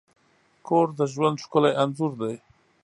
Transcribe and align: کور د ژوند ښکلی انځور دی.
کور 0.67 0.87
د 0.99 1.01
ژوند 1.13 1.37
ښکلی 1.43 1.71
انځور 1.81 2.11
دی. 2.21 2.35